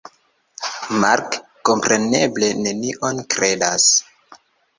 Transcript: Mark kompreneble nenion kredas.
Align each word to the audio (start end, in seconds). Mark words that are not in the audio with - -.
Mark 1.03 1.35
kompreneble 1.69 2.49
nenion 2.63 3.21
kredas. 3.37 3.87